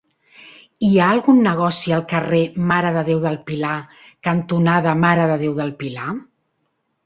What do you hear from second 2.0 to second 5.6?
carrer Mare de Déu del Pilar cantonada Mare de Déu